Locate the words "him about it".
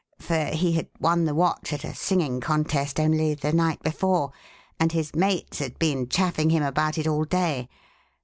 6.49-7.05